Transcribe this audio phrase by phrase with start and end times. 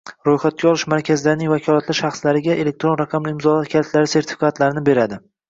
[0.27, 5.23] ro‘yxatga olish markazlarining vakolatli shaxslariga elektron raqamli imzolar kalitlari sertifikatlarini beradi;